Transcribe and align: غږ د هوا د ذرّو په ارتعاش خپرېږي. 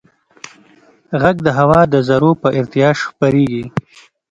غږ 1.21 1.37
د 1.45 1.49
هوا 1.57 1.81
د 1.93 1.95
ذرّو 2.07 2.31
په 2.41 2.49
ارتعاش 2.59 2.97
خپرېږي. 3.09 3.65